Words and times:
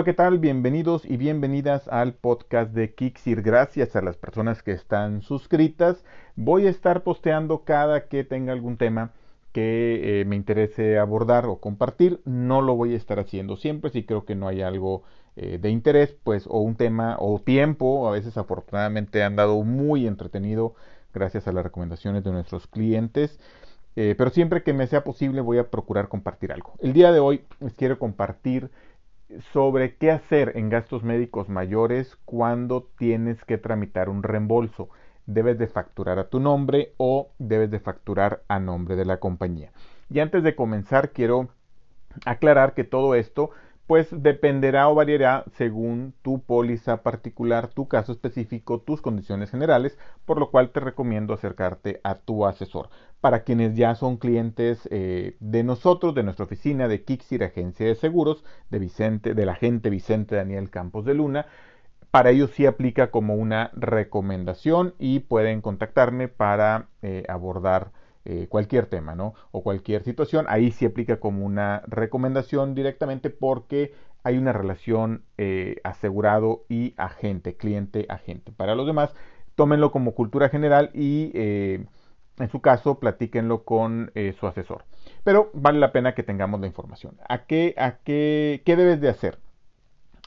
Hola, 0.00 0.06
¿qué 0.06 0.14
tal? 0.14 0.38
Bienvenidos 0.38 1.04
y 1.04 1.18
bienvenidas 1.18 1.86
al 1.88 2.14
podcast 2.14 2.72
de 2.72 2.94
Kixir. 2.94 3.42
Gracias 3.42 3.94
a 3.94 4.00
las 4.00 4.16
personas 4.16 4.62
que 4.62 4.72
están 4.72 5.20
suscritas. 5.20 6.06
Voy 6.36 6.66
a 6.66 6.70
estar 6.70 7.02
posteando 7.02 7.64
cada 7.64 8.08
que 8.08 8.24
tenga 8.24 8.54
algún 8.54 8.78
tema 8.78 9.12
que 9.52 10.22
eh, 10.22 10.24
me 10.24 10.36
interese 10.36 10.98
abordar 10.98 11.44
o 11.44 11.56
compartir. 11.60 12.22
No 12.24 12.62
lo 12.62 12.76
voy 12.76 12.94
a 12.94 12.96
estar 12.96 13.20
haciendo 13.20 13.58
siempre 13.58 13.90
si 13.90 14.04
creo 14.04 14.24
que 14.24 14.34
no 14.34 14.48
hay 14.48 14.62
algo 14.62 15.02
eh, 15.36 15.58
de 15.60 15.68
interés, 15.68 16.16
pues, 16.24 16.46
o 16.46 16.60
un 16.60 16.76
tema 16.76 17.16
o 17.18 17.38
tiempo. 17.38 18.08
A 18.08 18.12
veces 18.12 18.38
afortunadamente 18.38 19.22
han 19.22 19.36
dado 19.36 19.62
muy 19.64 20.06
entretenido 20.06 20.76
gracias 21.12 21.46
a 21.46 21.52
las 21.52 21.62
recomendaciones 21.62 22.24
de 22.24 22.32
nuestros 22.32 22.66
clientes. 22.66 23.38
Eh, 23.96 24.14
pero 24.16 24.30
siempre 24.30 24.62
que 24.62 24.72
me 24.72 24.86
sea 24.86 25.04
posible 25.04 25.42
voy 25.42 25.58
a 25.58 25.68
procurar 25.68 26.08
compartir 26.08 26.52
algo. 26.52 26.72
El 26.78 26.94
día 26.94 27.12
de 27.12 27.20
hoy 27.20 27.42
les 27.60 27.74
quiero 27.74 27.98
compartir 27.98 28.70
sobre 29.52 29.96
qué 29.96 30.10
hacer 30.10 30.52
en 30.56 30.70
gastos 30.70 31.02
médicos 31.02 31.48
mayores 31.48 32.16
cuando 32.24 32.88
tienes 32.98 33.44
que 33.44 33.58
tramitar 33.58 34.08
un 34.08 34.22
reembolso. 34.22 34.88
Debes 35.26 35.58
de 35.58 35.68
facturar 35.68 36.18
a 36.18 36.28
tu 36.28 36.40
nombre 36.40 36.92
o 36.96 37.30
debes 37.38 37.70
de 37.70 37.80
facturar 37.80 38.42
a 38.48 38.58
nombre 38.58 38.96
de 38.96 39.04
la 39.04 39.18
compañía. 39.18 39.70
Y 40.08 40.20
antes 40.20 40.42
de 40.42 40.56
comenzar 40.56 41.10
quiero 41.10 41.48
aclarar 42.24 42.74
que 42.74 42.84
todo 42.84 43.14
esto 43.14 43.50
pues 43.90 44.06
dependerá 44.12 44.88
o 44.88 44.94
variará 44.94 45.42
según 45.56 46.14
tu 46.22 46.40
póliza 46.42 47.02
particular, 47.02 47.66
tu 47.66 47.88
caso 47.88 48.12
específico, 48.12 48.78
tus 48.78 49.02
condiciones 49.02 49.50
generales, 49.50 49.98
por 50.24 50.38
lo 50.38 50.52
cual 50.52 50.70
te 50.70 50.78
recomiendo 50.78 51.34
acercarte 51.34 52.00
a 52.04 52.14
tu 52.14 52.46
asesor. 52.46 52.88
Para 53.20 53.42
quienes 53.42 53.74
ya 53.74 53.96
son 53.96 54.16
clientes 54.16 54.88
eh, 54.92 55.36
de 55.40 55.64
nosotros, 55.64 56.14
de 56.14 56.22
nuestra 56.22 56.44
oficina 56.44 56.86
de 56.86 57.02
Kixir, 57.02 57.42
agencia 57.42 57.84
de 57.84 57.96
seguros, 57.96 58.44
de 58.70 58.78
Vicente, 58.78 59.34
del 59.34 59.48
agente 59.48 59.90
Vicente 59.90 60.36
Daniel 60.36 60.70
Campos 60.70 61.04
de 61.04 61.14
Luna, 61.14 61.46
para 62.12 62.30
ellos 62.30 62.52
sí 62.52 62.66
aplica 62.66 63.10
como 63.10 63.34
una 63.34 63.72
recomendación 63.74 64.94
y 65.00 65.18
pueden 65.18 65.62
contactarme 65.62 66.28
para 66.28 66.86
eh, 67.02 67.24
abordar 67.28 67.90
eh, 68.24 68.46
cualquier 68.48 68.86
tema, 68.86 69.14
¿no? 69.14 69.34
O 69.50 69.62
cualquier 69.62 70.02
situación, 70.04 70.46
ahí 70.48 70.72
sí 70.72 70.84
aplica 70.84 71.20
como 71.20 71.44
una 71.44 71.82
recomendación 71.86 72.74
directamente 72.74 73.30
porque 73.30 73.94
hay 74.22 74.36
una 74.36 74.52
relación 74.52 75.24
eh, 75.38 75.76
asegurado 75.84 76.64
y 76.68 76.94
agente, 76.98 77.56
cliente-agente. 77.56 78.52
Para 78.52 78.74
los 78.74 78.86
demás, 78.86 79.14
tómenlo 79.54 79.90
como 79.90 80.14
cultura 80.14 80.50
general 80.50 80.90
y 80.92 81.30
eh, 81.34 81.86
en 82.38 82.48
su 82.50 82.60
caso 82.60 82.98
platíquenlo 82.98 83.64
con 83.64 84.12
su 84.38 84.46
asesor. 84.46 84.84
Pero 85.24 85.50
vale 85.52 85.78
la 85.78 85.92
pena 85.92 86.14
que 86.14 86.22
tengamos 86.22 86.60
la 86.60 86.66
información. 86.66 87.16
¿A 87.28 87.44
qué, 87.44 87.74
a 87.76 87.98
qué, 87.98 88.62
qué 88.64 88.76
debes 88.76 89.00
de 89.00 89.08
hacer? 89.08 89.38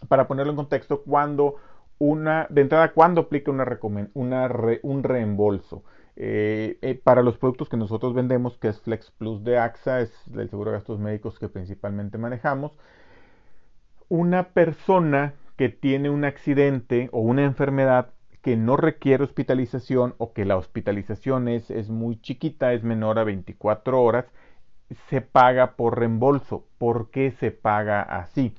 Para 0.08 0.28
ponerlo 0.28 0.52
en 0.52 0.58
contexto, 0.58 1.02
cuando 1.02 1.56
una, 2.00 2.48
de 2.50 2.62
entrada, 2.62 2.92
cuando 2.92 3.22
aplica 3.22 3.52
una, 3.52 4.50
un 4.84 5.04
reembolso. 5.04 5.84
Eh, 6.16 6.78
eh, 6.81 6.95
para 6.95 7.23
los 7.23 7.38
productos 7.38 7.69
que 7.69 7.78
nosotros 7.78 8.14
vendemos, 8.14 8.58
que 8.58 8.67
es 8.67 8.80
Flex 8.81 9.11
Plus 9.11 9.44
de 9.44 9.58
AXA, 9.58 10.02
es 10.02 10.14
el 10.36 10.50
seguro 10.50 10.72
de 10.72 10.78
gastos 10.78 11.00
médicos 11.00 11.39
que 11.39 11.50
principalmente 11.50 12.17
manejamos, 12.17 12.73
una 14.09 14.50
persona 14.50 15.34
que 15.58 15.69
tiene 15.69 16.09
un 16.09 16.25
accidente 16.25 17.09
o 17.11 17.19
una 17.22 17.44
enfermedad 17.44 18.09
que 18.41 18.58
no 18.58 18.75
requiere 18.75 19.23
hospitalización 19.23 20.16
o 20.17 20.34
que 20.34 20.45
la 20.45 20.58
hospitalización 20.58 21.47
es, 21.47 21.72
es 21.72 21.89
muy 21.89 22.19
chiquita, 22.22 22.73
es 22.73 22.84
menor 22.84 23.17
a 23.17 23.23
24 23.23 24.02
horas, 24.03 24.25
se 25.09 25.22
paga 25.22 25.75
por 25.75 25.97
reembolso. 25.97 26.66
¿Por 26.78 27.09
qué 27.09 27.31
se 27.31 27.52
paga 27.52 28.02
así? 28.02 28.53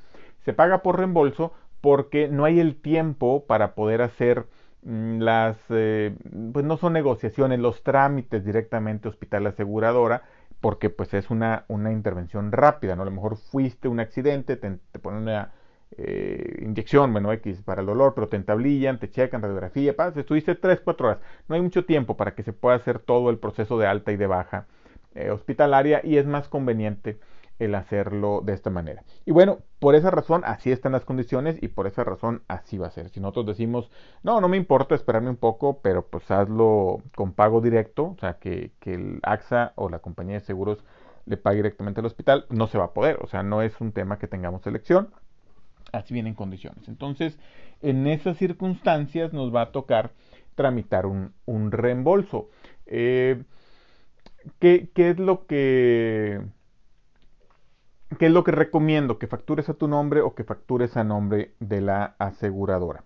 Se 0.45 0.53
paga 0.53 0.83
por 0.83 0.99
reembolso 0.99 1.53
porque 1.81 2.29
no 2.29 2.47
hay 2.47 2.61
el 2.61 2.77
tiempo 2.81 3.45
para 3.47 3.75
poder 3.75 4.01
hacer 4.03 4.47
las, 4.85 5.57
eh, 5.71 6.15
pues 6.53 6.65
no 6.65 6.77
son 6.77 6.93
negociaciones, 6.93 7.59
los 7.59 7.83
trámites 7.83 8.45
directamente 8.45 9.09
hospital 9.09 9.47
aseguradora, 9.47 10.23
porque 10.61 10.91
pues 10.91 11.15
es 11.15 11.31
una, 11.31 11.65
una 11.69 11.93
intervención 11.93 12.53
rápida, 12.53 12.97
¿no? 12.97 13.03
A 13.03 13.07
lo 13.07 13.11
mejor 13.11 13.37
fuiste 13.37 13.89
un 13.89 14.01
accidente, 14.01 14.57
te, 14.57 14.79
ponen 14.99 15.23
una 15.23 15.53
eh, 15.97 16.61
inyección, 16.63 17.13
bueno, 17.13 17.33
X 17.33 17.63
para 17.63 17.81
el 17.81 17.87
dolor, 17.87 18.15
pero 18.15 18.29
te 18.29 18.37
entablillan, 18.37 18.99
te 18.99 19.11
checan 19.11 19.43
radiografía, 19.43 19.95
estuviste 20.17 20.55
3, 20.55 20.81
4 20.81 21.07
horas. 21.07 21.21
No 21.49 21.55
hay 21.55 21.63
mucho 21.63 21.85
tiempo 21.85 22.17
para 22.17 22.35
que 22.35 22.43
se 22.43 22.53
pueda 22.53 22.77
hacer 22.77 22.99
todo 22.99 23.31
el 23.31 23.39
proceso 23.39 23.79
de 23.79 23.87
alta 23.87 24.13
y 24.13 24.17
de 24.17 24.27
baja 24.27 24.67
eh, 25.15 25.31
hospitalaria 25.31 26.01
y 26.05 26.17
es 26.19 26.27
más 26.27 26.49
conveniente 26.49 27.19
el 27.59 27.75
hacerlo 27.75 28.43
de 28.45 28.53
esta 28.53 28.71
manera. 28.71 29.05
Y 29.25 29.33
bueno, 29.33 29.59
por 29.79 29.95
esa 29.95 30.11
razón 30.11 30.43
así 30.45 30.73
están 30.73 30.93
las 30.93 31.05
condiciones 31.05 31.63
y 31.63 31.69
por 31.69 31.87
esa 31.87 32.05
razón 32.05 32.43
así 32.49 32.79
va 32.79 32.89
a 32.89 32.91
ser. 32.91 33.09
Si 33.11 33.21
nosotros 33.21 33.47
decimos, 33.47 33.91
no, 34.23 34.41
no 34.41 34.49
me 34.49 34.57
importa 34.57 34.95
esperarme 34.95 35.31
un 35.31 35.37
poco, 35.37 35.81
pero 35.81 36.07
pues 36.07 36.31
hazlo 36.31 37.03
con 37.15 37.33
pago 37.33 37.61
directo, 37.61 38.15
o 38.17 38.17
sea, 38.19 38.39
que, 38.39 38.73
que 38.81 38.95
el 38.95 39.21
AXA 39.23 39.73
o 39.77 39.89
la 39.89 40.01
compañía 40.01 40.35
de 40.35 40.41
seguros 40.41 40.85
le 41.27 41.37
pague 41.37 41.57
directamente 41.57 42.01
al 42.01 42.07
hospital, 42.07 42.47
no 42.51 42.67
se 42.67 42.79
va 42.79 42.85
a 42.85 42.93
poder, 42.93 43.19
o 43.23 43.27
sea, 43.27 43.43
no 43.43 43.63
es 43.63 43.81
un 43.81 43.93
tema 43.93 44.19
que 44.19 44.29
tengamos 44.29 44.67
elección, 44.67 45.11
así 45.93 46.13
vienen 46.13 46.35
condiciones. 46.35 46.89
Entonces, 46.89 47.39
en 47.83 48.07
esas 48.07 48.37
circunstancias 48.37 49.33
nos 49.33 49.55
va 49.55 49.63
a 49.63 49.73
tocar 49.73 50.13
tramitar 50.55 51.07
un, 51.07 51.33
un 51.47 51.73
reembolso. 51.73 52.49
Eh, 52.87 53.43
¿qué, 54.59 54.91
¿Qué 54.95 55.11
es 55.11 55.19
lo 55.19 55.47
que 55.47 56.41
¿Qué 58.19 58.27
es 58.27 58.33
lo 58.33 58.45
que 58.45 58.53
recomiendo? 58.53 59.19
Que 59.19 59.27
factures 59.27 59.69
a 59.69 59.75
tu 59.75 59.89
nombre 59.89 60.21
o 60.21 60.35
que 60.35 60.45
factures 60.45 60.97
a 60.97 61.05
nombre 61.05 61.55
de 61.61 61.81
la 61.81 62.15
aseguradora. 62.19 63.05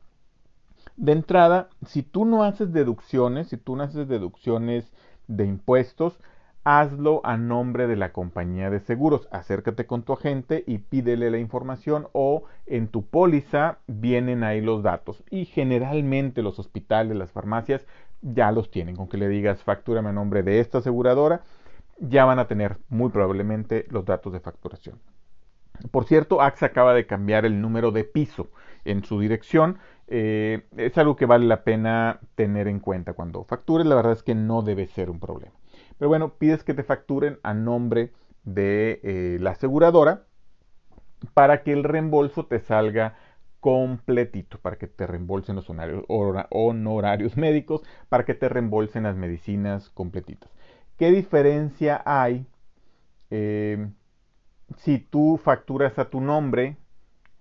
De 0.96 1.12
entrada, 1.12 1.68
si 1.86 2.02
tú 2.02 2.24
no 2.24 2.42
haces 2.42 2.72
deducciones, 2.72 3.48
si 3.48 3.56
tú 3.56 3.76
no 3.76 3.84
haces 3.84 4.08
deducciones 4.08 4.90
de 5.28 5.44
impuestos, 5.46 6.18
hazlo 6.64 7.20
a 7.24 7.36
nombre 7.36 7.86
de 7.86 7.96
la 7.96 8.12
compañía 8.12 8.68
de 8.68 8.80
seguros. 8.80 9.28
Acércate 9.30 9.86
con 9.86 10.02
tu 10.02 10.12
agente 10.12 10.64
y 10.66 10.78
pídele 10.78 11.30
la 11.30 11.38
información 11.38 12.08
o 12.12 12.44
en 12.66 12.88
tu 12.88 13.06
póliza 13.06 13.78
vienen 13.86 14.42
ahí 14.42 14.60
los 14.60 14.82
datos. 14.82 15.22
Y 15.30 15.44
generalmente 15.44 16.42
los 16.42 16.58
hospitales, 16.58 17.16
las 17.16 17.30
farmacias 17.30 17.86
ya 18.20 18.50
los 18.52 18.70
tienen. 18.70 18.96
Con 18.96 19.08
que 19.08 19.18
le 19.18 19.28
digas 19.28 19.62
factúrame 19.62 20.10
a 20.10 20.12
nombre 20.12 20.42
de 20.42 20.60
esta 20.60 20.78
aseguradora, 20.78 21.42
ya 22.00 22.24
van 22.24 22.38
a 22.38 22.48
tener 22.48 22.78
muy 22.88 23.10
probablemente 23.10 23.86
los 23.90 24.04
datos 24.04 24.32
de 24.32 24.40
facturación. 24.40 24.98
Por 25.90 26.04
cierto, 26.04 26.40
AXA 26.40 26.66
acaba 26.66 26.94
de 26.94 27.06
cambiar 27.06 27.44
el 27.44 27.60
número 27.60 27.90
de 27.92 28.04
piso 28.04 28.50
en 28.84 29.04
su 29.04 29.20
dirección. 29.20 29.78
Eh, 30.08 30.66
es 30.76 30.96
algo 30.98 31.16
que 31.16 31.26
vale 31.26 31.46
la 31.46 31.62
pena 31.62 32.20
tener 32.34 32.68
en 32.68 32.80
cuenta 32.80 33.12
cuando 33.12 33.44
factures. 33.44 33.86
La 33.86 33.94
verdad 33.94 34.12
es 34.12 34.22
que 34.22 34.34
no 34.34 34.62
debe 34.62 34.86
ser 34.86 35.10
un 35.10 35.20
problema. 35.20 35.52
Pero 35.98 36.08
bueno, 36.08 36.34
pides 36.34 36.64
que 36.64 36.74
te 36.74 36.82
facturen 36.82 37.38
a 37.42 37.54
nombre 37.54 38.12
de 38.44 39.00
eh, 39.02 39.38
la 39.40 39.50
aseguradora 39.50 40.24
para 41.34 41.62
que 41.62 41.72
el 41.72 41.84
reembolso 41.84 42.46
te 42.46 42.60
salga 42.60 43.16
completito, 43.60 44.58
para 44.58 44.76
que 44.76 44.86
te 44.86 45.06
reembolsen 45.06 45.56
los 45.56 45.66
honorarios 45.68 47.36
médicos, 47.36 47.82
para 48.08 48.24
que 48.24 48.34
te 48.34 48.48
reembolsen 48.48 49.02
las 49.02 49.16
medicinas 49.16 49.90
completitas. 49.90 50.50
¿Qué 50.98 51.12
diferencia 51.12 52.02
hay 52.04 52.44
eh, 53.30 53.88
si 54.78 54.98
tú 54.98 55.38
facturas 55.42 55.96
a 55.96 56.10
tu 56.10 56.20
nombre 56.20 56.76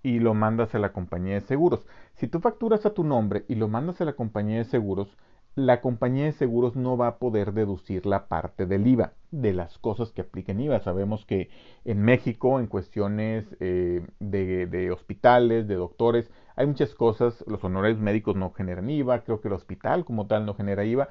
y 0.00 0.20
lo 0.20 0.32
mandas 0.32 0.76
a 0.76 0.78
la 0.78 0.92
compañía 0.92 1.34
de 1.34 1.40
seguros? 1.40 1.84
Si 2.14 2.28
tú 2.28 2.38
facturas 2.38 2.86
a 2.86 2.94
tu 2.94 3.02
nombre 3.02 3.44
y 3.48 3.56
lo 3.56 3.66
mandas 3.66 4.00
a 4.00 4.04
la 4.04 4.12
compañía 4.12 4.58
de 4.58 4.64
seguros, 4.64 5.08
la 5.56 5.80
compañía 5.80 6.26
de 6.26 6.32
seguros 6.32 6.76
no 6.76 6.96
va 6.96 7.08
a 7.08 7.18
poder 7.18 7.52
deducir 7.52 8.06
la 8.06 8.28
parte 8.28 8.64
del 8.66 8.86
IVA 8.86 9.14
de 9.32 9.52
las 9.52 9.76
cosas 9.78 10.12
que 10.12 10.20
apliquen 10.20 10.60
IVA. 10.60 10.78
Sabemos 10.78 11.26
que 11.26 11.50
en 11.84 12.00
México, 12.00 12.60
en 12.60 12.68
cuestiones 12.68 13.44
eh, 13.58 14.06
de, 14.20 14.66
de, 14.66 14.92
hospitales, 14.92 15.66
de 15.66 15.74
doctores, 15.74 16.30
hay 16.54 16.68
muchas 16.68 16.94
cosas, 16.94 17.44
los 17.48 17.64
honores 17.64 17.98
médicos 17.98 18.36
no 18.36 18.52
generan 18.52 18.88
IVA, 18.88 19.24
creo 19.24 19.40
que 19.40 19.48
el 19.48 19.54
hospital 19.54 20.04
como 20.04 20.28
tal 20.28 20.46
no 20.46 20.54
genera 20.54 20.84
IVA, 20.84 21.08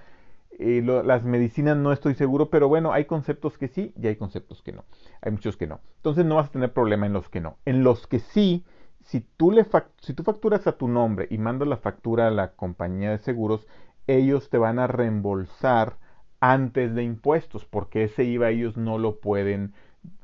las 0.60 1.24
medicinas 1.24 1.78
no 1.78 1.92
estoy 1.92 2.16
seguro, 2.16 2.50
pero 2.50 2.68
bueno, 2.68 2.92
hay 2.92 3.06
conceptos 3.06 3.58
que 3.58 3.68
sí 3.68 3.94
y 3.96 4.08
hay 4.08 4.16
conceptos 4.16 4.62
que 4.62 4.72
no. 4.72 4.86
Hay 5.22 5.32
muchos 5.32 5.56
que 5.58 5.68
no. 5.68 5.80
Entonces 5.98 6.26
no 6.26 6.36
vas 6.36 6.50
a 6.50 6.52
tener 6.52 6.74
problema 6.74 7.06
en 7.06 7.14
los 7.14 7.30
que 7.30 7.42
no. 7.42 7.58
En 7.66 7.84
los 7.84 8.08
que 8.08 8.20
sí, 8.20 8.66
si 9.04 9.22
tú, 9.22 9.52
le 9.52 9.66
si 10.02 10.14
tú 10.14 10.24
facturas 10.24 10.68
a 10.68 10.78
tu 10.78 10.88
nombre 10.88 11.28
y 11.30 11.38
mandas 11.38 11.68
la 11.68 11.78
factura 11.78 12.28
a 12.28 12.32
la 12.32 12.54
compañía 12.54 13.12
de 13.12 13.20
seguros, 13.20 13.68
ellos 14.08 14.50
te 14.50 14.58
van 14.58 14.80
a 14.80 14.88
reembolsar 14.88 15.98
antes 16.40 16.94
de 16.94 17.04
impuestos, 17.04 17.66
porque 17.66 18.04
ese 18.04 18.24
IVA 18.24 18.50
ellos 18.50 18.78
no 18.78 18.98
lo 18.98 19.20
pueden 19.20 19.74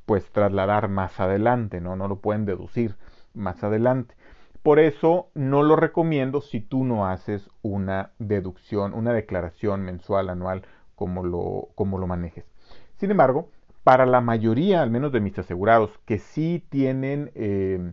pues 0.06 0.30
trasladar 0.32 0.90
más 0.90 1.20
adelante, 1.20 1.80
¿no? 1.80 1.96
No 1.96 2.08
lo 2.08 2.18
pueden 2.18 2.46
deducir 2.46 2.96
más 3.34 3.64
adelante. 3.64 4.16
Por 4.64 4.80
eso 4.80 5.28
no 5.36 5.62
lo 5.62 5.76
recomiendo 5.76 6.42
si 6.42 6.62
tú 6.62 6.86
no 6.86 7.06
haces 7.06 7.50
una 7.62 8.12
deducción, 8.18 8.94
una 8.94 9.14
declaración 9.14 9.82
mensual, 9.82 10.30
anual, 10.30 10.64
como 10.96 11.24
lo, 11.24 11.70
como 11.76 12.00
lo 12.00 12.08
manejes. 12.08 12.46
Sin 12.98 13.12
embargo, 13.12 13.50
para 13.84 14.06
la 14.06 14.22
mayoría, 14.22 14.82
al 14.82 14.90
menos 14.90 15.12
de 15.12 15.20
mis 15.20 15.38
asegurados, 15.38 15.92
que 16.06 16.18
sí 16.18 16.66
tienen 16.70 17.32
eh, 17.36 17.92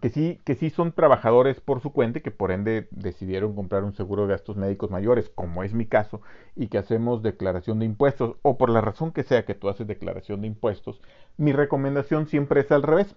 que 0.00 0.08
sí, 0.10 0.40
que 0.44 0.54
sí 0.54 0.70
son 0.70 0.92
trabajadores 0.92 1.60
por 1.60 1.80
su 1.80 1.92
cuenta 1.92 2.18
y 2.18 2.22
que 2.22 2.30
por 2.30 2.50
ende 2.50 2.88
decidieron 2.90 3.54
comprar 3.54 3.84
un 3.84 3.94
seguro 3.94 4.22
de 4.22 4.32
gastos 4.32 4.56
médicos 4.56 4.90
mayores, 4.90 5.28
como 5.30 5.62
es 5.64 5.74
mi 5.74 5.86
caso, 5.86 6.22
y 6.56 6.68
que 6.68 6.78
hacemos 6.78 7.22
declaración 7.22 7.78
de 7.78 7.86
impuestos, 7.86 8.36
o 8.42 8.56
por 8.56 8.70
la 8.70 8.80
razón 8.80 9.12
que 9.12 9.22
sea 9.22 9.44
que 9.44 9.54
tú 9.54 9.68
haces 9.68 9.86
declaración 9.86 10.40
de 10.40 10.46
impuestos, 10.48 11.00
mi 11.36 11.52
recomendación 11.52 12.26
siempre 12.26 12.60
es 12.60 12.72
al 12.72 12.82
revés. 12.82 13.14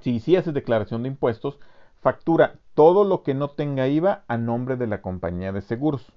Si 0.00 0.36
haces 0.36 0.52
declaración 0.52 1.02
de 1.02 1.08
impuestos, 1.08 1.58
factura 2.00 2.58
todo 2.74 3.04
lo 3.04 3.22
que 3.22 3.34
no 3.34 3.50
tenga 3.50 3.88
IVA 3.88 4.24
a 4.28 4.36
nombre 4.36 4.76
de 4.76 4.86
la 4.86 5.00
compañía 5.00 5.52
de 5.52 5.62
seguros. 5.62 6.12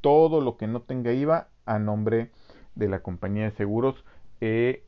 Todo 0.00 0.40
lo 0.40 0.56
que 0.56 0.66
no 0.66 0.82
tenga 0.82 1.12
IVA 1.12 1.48
a 1.66 1.78
nombre 1.78 2.30
de 2.74 2.88
la 2.88 3.00
compañía 3.02 3.44
de 3.44 3.50
seguros. 3.50 4.04
Eh, 4.40 4.84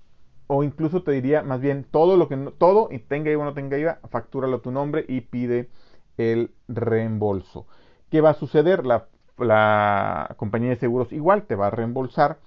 o 0.46 0.64
incluso 0.64 1.02
te 1.02 1.12
diría 1.12 1.42
más 1.42 1.60
bien 1.60 1.84
todo 1.88 2.16
lo 2.16 2.28
que 2.28 2.36
no, 2.36 2.52
todo 2.52 2.88
y 2.90 2.98
tenga 2.98 3.30
IVA 3.30 3.42
o 3.42 3.44
no 3.44 3.54
tenga 3.54 3.78
IVA, 3.78 4.00
factúralo 4.08 4.56
a 4.56 4.62
tu 4.62 4.70
nombre 4.70 5.04
y 5.08 5.20
pide 5.20 5.68
el 6.16 6.52
reembolso. 6.68 7.66
¿Qué 8.10 8.20
va 8.20 8.30
a 8.30 8.34
suceder? 8.34 8.86
La, 8.86 9.08
la 9.38 10.34
compañía 10.36 10.70
de 10.70 10.76
seguros 10.76 11.12
igual 11.12 11.44
te 11.44 11.54
va 11.54 11.68
a 11.68 11.70
reembolsar 11.70 12.38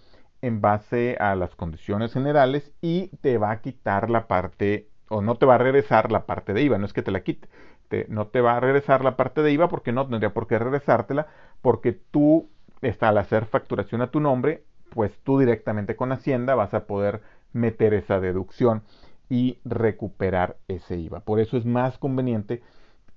en 0.41 0.59
base 0.59 1.15
a 1.19 1.36
las 1.36 1.56
condiciones 1.56 2.12
generales 2.13 2.74
y 2.81 3.07
te 3.21 3.38
va 3.38 3.51
a 3.51 3.62
quitar 3.62 4.09
la 4.09 4.27
parte 4.27 4.89
o 5.13 5.21
no 5.21 5.36
te 5.36 5.45
va 5.45 5.56
a 5.56 5.60
regresar 5.60 6.12
la 6.12 6.25
parte 6.25 6.54
de 6.54 6.63
IVA, 6.63 6.77
no 6.77 6.86
es 6.86 6.94
que 6.94 7.04
te 7.04 7.12
la 7.12 7.21
quite, 7.21 7.48
te, 7.88 8.06
no 8.10 8.27
te 8.27 8.42
va 8.42 8.57
a 8.57 8.60
regresar 8.60 9.04
la 9.04 9.15
parte 9.15 9.42
de 9.42 9.51
IVA 9.51 9.69
porque 9.69 9.92
no 9.92 10.07
tendría 10.07 10.33
por 10.33 10.48
qué 10.48 10.57
regresártela 10.57 11.27
porque 11.62 11.94
tú 11.94 12.50
está 12.81 13.10
al 13.10 13.19
hacer 13.19 13.45
facturación 13.45 14.01
a 14.01 14.12
tu 14.12 14.19
nombre, 14.19 14.63
pues 14.89 15.18
tú 15.24 15.39
directamente 15.39 15.95
con 15.95 16.12
Hacienda 16.12 16.56
vas 16.56 16.74
a 16.74 16.86
poder 16.86 17.21
meter 17.54 17.94
esa 17.94 18.19
deducción 18.19 18.81
y 19.30 19.60
recuperar 19.63 20.57
ese 20.68 20.98
IVA. 20.98 21.21
Por 21.21 21.39
eso 21.39 21.57
es 21.57 21.65
más 21.65 21.98
conveniente 21.98 22.62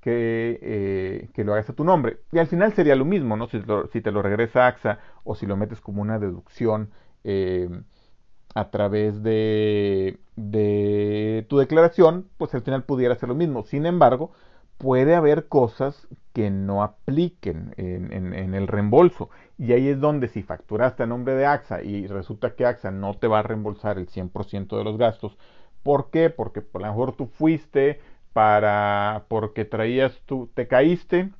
que, 0.01 0.59
eh, 0.63 1.29
que, 1.35 1.45
lo 1.45 1.55
hagas 1.55 1.71
a 1.71 1.73
tu 1.73 1.83
nombre. 1.83 2.19
Y 2.31 2.39
al 2.39 2.47
final 2.47 2.75
sería 2.75 2.95
lo 2.95 3.05
mismo, 3.05 3.37
¿no? 3.37 3.49
Si, 3.49 3.61
si, 3.93 4.01
te 4.01 4.13
lo 4.13 4.23
regresa 4.23 4.67
AXA 4.67 5.01
o 5.25 5.35
si 5.35 5.47
lo 5.47 5.57
metes 5.57 5.81
como 5.81 6.03
una 6.03 6.19
deducción 6.19 6.91
eh, 7.25 7.69
a 8.57 8.71
través 8.71 9.23
de, 9.23 10.19
de 10.35 11.45
tu 11.51 11.59
declaración, 11.59 12.27
pues 12.39 12.55
al 12.55 12.63
final 12.63 12.85
pudiera 12.85 13.15
ser 13.15 13.29
lo 13.29 13.35
mismo. 13.35 13.65
Sin 13.65 13.85
embargo, 13.85 14.33
puede 14.79 15.15
haber 15.15 15.49
cosas 15.49 16.09
que 16.33 16.51
no 16.51 16.83
apliquen 16.83 17.75
en, 17.77 18.55
el 18.55 18.67
reembolso. 18.67 19.29
Y 19.59 19.75
ahí 19.75 19.89
es 19.89 20.01
donde 20.01 20.29
si 20.29 20.43
facturaste 20.43 21.03
a 21.03 21.07
nombre 21.07 21.35
de 21.35 21.45
AXA 21.45 21.83
y 21.83 22.07
resulta 22.07 22.55
que 22.55 22.65
AXA 22.65 22.91
no 22.91 23.13
te 23.19 23.27
va 23.27 23.41
a 23.41 23.43
reembolsar 23.43 23.99
el 23.99 24.09
100% 24.09 24.79
de 24.79 24.85
los 24.85 24.97
gastos, 24.97 25.37
¿por 25.83 26.09
qué? 26.09 26.31
Porque 26.31 26.63
por 26.63 26.81
lo 26.81 26.89
mejor 26.89 27.15
tú 27.15 27.27
fuiste 27.27 28.01
para, 28.33 29.27
porque 29.29 29.67
traías 29.67 30.19
tú, 30.25 30.49
te 30.55 30.67
caíste 30.67 31.31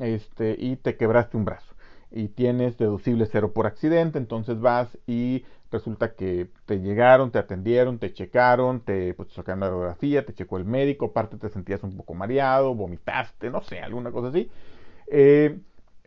este, 0.00 0.56
y 0.58 0.74
te 0.74 0.96
quebraste 0.96 1.36
un 1.36 1.44
brazo 1.44 1.74
y 2.10 2.28
tienes 2.28 2.76
deducible 2.78 3.26
cero 3.26 3.52
por 3.52 3.66
accidente, 3.66 4.18
entonces 4.18 4.60
vas 4.60 4.98
y 5.06 5.44
resulta 5.74 6.14
que 6.14 6.48
te 6.66 6.80
llegaron, 6.80 7.30
te 7.30 7.38
atendieron, 7.38 7.98
te 7.98 8.12
checaron, 8.12 8.80
te, 8.80 9.12
pues, 9.14 9.32
sacaron 9.32 9.60
la 9.60 9.68
radiografía, 9.68 10.24
te 10.24 10.32
checó 10.32 10.56
el 10.56 10.64
médico, 10.64 11.06
aparte 11.06 11.36
te 11.36 11.48
sentías 11.50 11.82
un 11.82 11.96
poco 11.96 12.14
mareado, 12.14 12.74
vomitaste, 12.74 13.50
no 13.50 13.60
sé, 13.62 13.80
alguna 13.80 14.12
cosa 14.12 14.28
así. 14.28 14.50
Eh, 15.08 15.58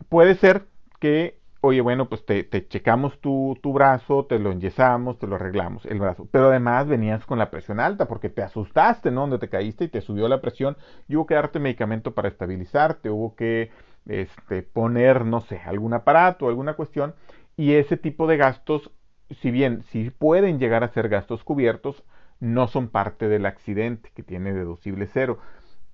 puede 0.08 0.34
ser 0.36 0.66
que, 1.00 1.38
oye, 1.60 1.82
bueno, 1.82 2.08
pues 2.08 2.24
te, 2.24 2.44
te 2.44 2.66
checamos 2.66 3.20
tu, 3.20 3.58
tu, 3.62 3.72
brazo, 3.74 4.24
te 4.24 4.38
lo 4.38 4.52
enyesamos, 4.52 5.18
te 5.18 5.26
lo 5.26 5.36
arreglamos 5.36 5.84
el 5.84 6.00
brazo, 6.00 6.26
pero 6.30 6.48
además 6.48 6.88
venías 6.88 7.24
con 7.26 7.38
la 7.38 7.50
presión 7.50 7.78
alta 7.78 8.08
porque 8.08 8.30
te 8.30 8.42
asustaste, 8.42 9.10
¿no? 9.10 9.22
Donde 9.22 9.38
te 9.38 9.50
caíste 9.50 9.84
y 9.84 9.88
te 9.88 10.00
subió 10.00 10.28
la 10.28 10.40
presión 10.40 10.76
y 11.08 11.16
hubo 11.16 11.26
que 11.26 11.34
darte 11.34 11.58
medicamento 11.60 12.14
para 12.14 12.28
estabilizarte, 12.28 13.10
hubo 13.10 13.36
que 13.36 13.70
este, 14.06 14.62
poner, 14.62 15.26
no 15.26 15.42
sé, 15.42 15.60
algún 15.66 15.92
aparato, 15.92 16.48
alguna 16.48 16.74
cuestión, 16.74 17.14
y 17.58 17.74
ese 17.74 17.96
tipo 17.96 18.26
de 18.26 18.36
gastos, 18.36 18.90
si 19.30 19.50
bien 19.50 19.82
si 19.90 20.10
pueden 20.10 20.58
llegar 20.58 20.84
a 20.84 20.92
ser 20.92 21.08
gastos 21.08 21.44
cubiertos, 21.44 22.04
no 22.40 22.68
son 22.68 22.88
parte 22.88 23.28
del 23.28 23.46
accidente 23.46 24.10
que 24.14 24.22
tiene 24.22 24.52
deducible 24.52 25.08
cero. 25.12 25.38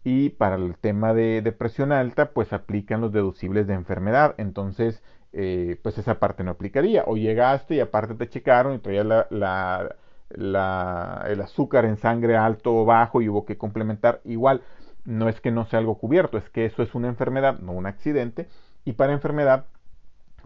Y 0.05 0.31
para 0.31 0.57
el 0.57 0.77
tema 0.77 1.15
de, 1.15 1.41
presión 1.57 1.91
alta, 1.93 2.31
pues 2.33 2.53
aplican 2.53 3.01
los 3.01 3.13
deducibles 3.13 3.67
de 3.67 3.75
enfermedad. 3.75 4.35
Entonces, 4.39 5.03
eh, 5.33 5.79
pues 5.83 5.97
esa 5.99 6.21
parte 6.21 6.45
no 6.45 6.51
aplicaría. 6.51 7.05
O 7.07 7.17
llegaste 7.17 7.77
y 7.77 7.81
aparte 7.81 8.15
te 8.15 8.29
checaron 8.29 8.75
y 8.75 8.79
traías 8.81 9.07
la, 9.31 9.97
el 10.29 11.41
azúcar 11.41 11.87
en 11.87 11.97
sangre 11.97 12.37
alto 12.37 12.75
o 12.75 12.85
bajo 12.85 13.23
y 13.23 13.29
hubo 13.29 13.47
que 13.47 13.57
complementar 13.57 14.21
igual 14.25 14.63
no 15.05 15.29
es 15.29 15.41
que 15.41 15.51
no 15.51 15.67
sea 15.67 15.79
algo 15.79 15.99
cubierto, 15.99 16.39
es 16.39 16.49
que 16.51 16.65
eso 16.65 16.83
es 16.83 16.95
una 16.95 17.09
enfermedad, 17.09 17.59
no 17.61 17.73
un 17.73 17.87
accidente, 17.87 18.49
y 18.85 18.95
para 18.95 19.13
enfermedad 19.13 19.67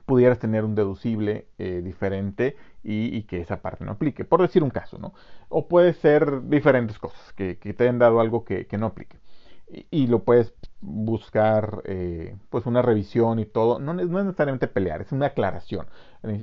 pudieras 0.04 0.38
tener 0.38 0.64
un 0.64 0.74
deducible 0.74 1.46
eh, 1.58 1.82
diferente 1.84 2.56
y, 2.90 3.22
que 3.24 3.40
esa 3.40 3.60
parte 3.60 3.84
no 3.84 3.92
aplique, 3.92 4.24
por 4.24 4.40
decir 4.40 4.62
un 4.62 4.70
caso, 4.70 4.98
¿no? 4.98 5.12
O 5.50 5.68
puede 5.68 5.92
ser 5.92 6.48
diferentes 6.48 6.98
cosas, 6.98 7.32
que, 7.34 7.54
te 7.56 7.82
hayan 7.82 7.98
dado 7.98 8.20
algo 8.20 8.44
que, 8.44 8.66
no 8.78 8.86
aplique. 8.86 9.18
Y, 9.90 10.06
lo 10.06 10.20
puedes 10.20 10.54
buscar, 10.80 11.82
eh, 11.84 12.36
pues 12.48 12.64
una 12.64 12.80
revisión 12.80 13.38
y 13.38 13.44
todo. 13.44 13.78
No, 13.78 13.92
no, 13.92 14.00
es 14.00 14.08
necesariamente 14.08 14.68
pelear, 14.68 15.02
es 15.02 15.12
una 15.12 15.26
aclaración. 15.26 15.86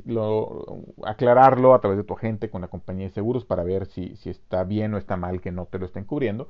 Lo, 0.05 0.83
aclararlo 1.03 1.73
a 1.73 1.81
través 1.81 1.97
de 1.97 2.03
tu 2.03 2.13
agente 2.13 2.51
con 2.51 2.61
la 2.61 2.67
compañía 2.67 3.07
de 3.07 3.13
seguros 3.13 3.43
para 3.45 3.63
ver 3.63 3.87
si, 3.87 4.15
si 4.17 4.29
está 4.29 4.63
bien 4.63 4.93
o 4.93 4.97
está 4.99 5.17
mal 5.17 5.41
que 5.41 5.51
no 5.51 5.65
te 5.65 5.79
lo 5.79 5.87
estén 5.87 6.05
cubriendo. 6.05 6.47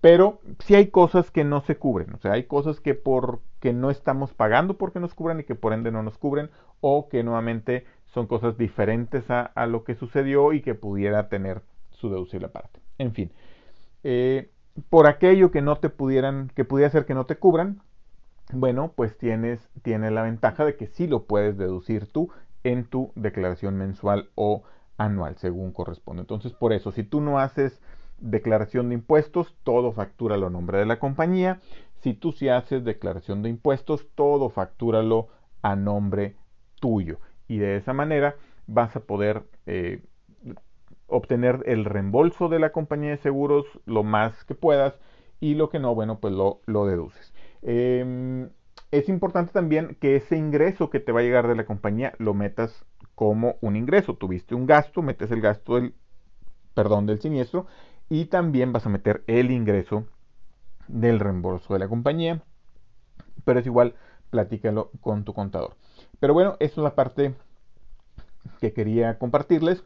Pero 0.00 0.40
sí 0.60 0.74
hay 0.74 0.88
cosas 0.88 1.30
que 1.30 1.44
no 1.44 1.60
se 1.60 1.76
cubren, 1.76 2.14
o 2.14 2.18
sea, 2.18 2.32
hay 2.32 2.44
cosas 2.44 2.80
que 2.80 2.94
porque 2.94 3.72
no 3.74 3.90
estamos 3.90 4.32
pagando 4.32 4.78
porque 4.78 5.00
nos 5.00 5.14
cubran 5.14 5.40
y 5.40 5.44
que 5.44 5.54
por 5.54 5.74
ende 5.74 5.90
no 5.90 6.02
nos 6.02 6.16
cubren, 6.18 6.50
o 6.80 7.08
que 7.08 7.22
nuevamente 7.22 7.84
son 8.12 8.26
cosas 8.26 8.58
diferentes 8.58 9.24
a, 9.30 9.66
lo 9.66 9.84
que 9.84 9.94
sucedió 9.94 10.52
y 10.52 10.60
que 10.60 10.74
pudiera 10.74 11.28
tener 11.28 11.62
su 11.90 12.10
deducible 12.10 12.46
aparte. 12.46 12.80
En 12.98 13.12
fin, 13.12 13.32
eh, 14.04 14.50
por 14.90 15.06
aquello 15.06 15.50
que 15.50 15.62
no 15.62 15.76
te 15.76 15.88
pudieran, 15.88 16.50
que 16.54 16.64
pudiera 16.64 16.90
ser 16.90 17.06
que 17.06 17.14
no 17.14 17.26
te 17.26 17.36
cubran, 17.36 17.82
bueno, 18.52 18.92
pues 18.94 19.16
tienes, 19.16 19.66
tienes 19.82 20.12
la 20.12 20.22
ventaja 20.22 20.64
de 20.64 20.76
que 20.76 20.86
sí 20.86 21.06
lo 21.06 21.24
puedes 21.24 21.56
deducir 21.56 22.06
tú 22.06 22.30
en 22.64 22.84
tu 22.84 23.12
declaración 23.14 23.76
mensual 23.76 24.28
o 24.34 24.62
anual, 24.98 25.36
según 25.38 25.72
corresponde. 25.72 26.20
Entonces, 26.20 26.52
por 26.52 26.72
eso, 26.72 26.92
si 26.92 27.02
tú 27.04 27.20
no 27.20 27.38
haces 27.38 27.80
declaración 28.18 28.88
de 28.88 28.96
impuestos, 28.96 29.56
todo 29.64 29.92
factúralo 29.92 30.46
a 30.46 30.50
nombre 30.50 30.78
de 30.78 30.86
la 30.86 30.98
compañía. 30.98 31.60
Si 32.02 32.14
tú 32.14 32.32
sí 32.32 32.48
haces 32.48 32.84
declaración 32.84 33.42
de 33.42 33.48
impuestos, 33.48 34.06
todo 34.14 34.50
factúralo 34.50 35.28
a 35.62 35.76
nombre 35.76 36.36
tuyo. 36.80 37.18
Y 37.52 37.58
de 37.58 37.76
esa 37.76 37.92
manera 37.92 38.36
vas 38.66 38.96
a 38.96 39.00
poder 39.00 39.42
eh, 39.66 40.02
obtener 41.06 41.62
el 41.66 41.84
reembolso 41.84 42.48
de 42.48 42.58
la 42.58 42.72
compañía 42.72 43.10
de 43.10 43.18
seguros 43.18 43.66
lo 43.84 44.04
más 44.04 44.42
que 44.44 44.54
puedas 44.54 44.94
y 45.38 45.54
lo 45.54 45.68
que 45.68 45.78
no, 45.78 45.94
bueno, 45.94 46.18
pues 46.18 46.32
lo, 46.32 46.62
lo 46.64 46.86
deduces. 46.86 47.34
Em, 47.60 48.48
es 48.90 49.10
importante 49.10 49.52
también 49.52 49.98
que 50.00 50.16
ese 50.16 50.38
ingreso 50.38 50.88
que 50.88 50.98
te 50.98 51.12
va 51.12 51.20
a 51.20 51.22
llegar 51.24 51.46
de 51.46 51.54
la 51.56 51.66
compañía 51.66 52.14
lo 52.16 52.32
metas 52.32 52.86
como 53.14 53.56
un 53.60 53.76
ingreso. 53.76 54.14
Tuviste 54.14 54.54
un 54.54 54.66
gasto, 54.66 55.02
metes 55.02 55.30
el 55.30 55.42
gasto 55.42 55.74
del, 55.74 55.94
perdón, 56.72 57.04
del 57.04 57.20
siniestro 57.20 57.66
y 58.08 58.26
también 58.26 58.72
vas 58.72 58.86
a 58.86 58.88
meter 58.88 59.24
el 59.26 59.50
ingreso 59.50 60.06
del 60.88 61.20
reembolso 61.20 61.74
de 61.74 61.80
la 61.80 61.88
compañía. 61.88 62.42
Pero 63.44 63.60
es 63.60 63.66
igual, 63.66 63.94
platícalo 64.30 64.90
con 65.02 65.24
tu 65.24 65.34
contador. 65.34 65.76
Pero 66.20 66.34
bueno, 66.34 66.56
esa 66.60 66.80
es 66.80 66.84
la 66.84 66.94
parte 66.94 67.34
que 68.60 68.72
quería 68.72 69.18
compartirles. 69.18 69.82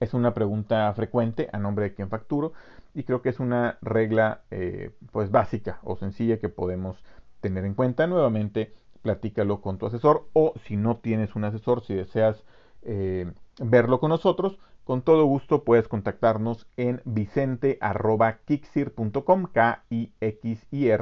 Es 0.00 0.14
una 0.14 0.32
pregunta 0.32 0.92
frecuente 0.94 1.48
a 1.52 1.58
nombre 1.58 1.86
de 1.86 1.94
quien 1.94 2.08
facturo 2.08 2.52
y 2.94 3.02
creo 3.02 3.20
que 3.20 3.30
es 3.30 3.40
una 3.40 3.78
regla 3.82 4.42
eh, 4.50 4.92
pues 5.12 5.30
básica 5.30 5.80
o 5.82 5.96
sencilla 5.96 6.38
que 6.38 6.48
podemos 6.48 7.02
tener 7.40 7.64
en 7.64 7.74
cuenta. 7.74 8.06
Nuevamente, 8.06 8.72
platícalo 9.02 9.60
con 9.60 9.78
tu 9.78 9.86
asesor 9.86 10.28
o 10.32 10.54
si 10.64 10.76
no 10.76 10.98
tienes 10.98 11.34
un 11.34 11.42
asesor, 11.44 11.84
si 11.84 11.94
deseas 11.94 12.44
eh, 12.82 13.32
verlo 13.60 13.98
con 13.98 14.10
nosotros, 14.10 14.60
con 14.84 15.02
todo 15.02 15.24
gusto 15.24 15.64
puedes 15.64 15.88
contactarnos 15.88 16.68
en 16.76 17.02
vicente.kixir.com, 17.04 19.46
k 19.52 19.82
i 19.90 20.12
x 20.20 20.64
i 20.70 20.92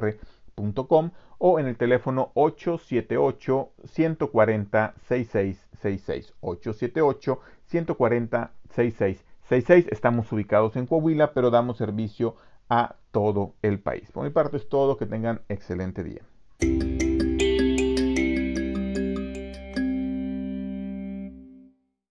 o 1.39 1.59
en 1.59 1.67
el 1.67 1.77
teléfono 1.77 2.31
878 2.35 3.73
140 3.85 4.95
6666 5.09 6.35
878 6.41 7.41
140 7.67 8.53
6666. 8.71 9.87
Estamos 9.91 10.33
ubicados 10.33 10.77
en 10.77 10.87
Coahuila, 10.87 11.35
pero 11.35 11.51
damos 11.51 11.77
servicio 11.77 12.37
a 12.71 12.97
todo 13.11 13.55
el 13.63 13.81
país. 13.81 14.11
Por 14.11 14.25
mi 14.25 14.31
parte 14.31 14.57
es 14.57 14.69
todo, 14.69 14.97
que 14.97 15.07
tengan 15.07 15.43
excelente 15.49 16.03
día. 16.03 16.23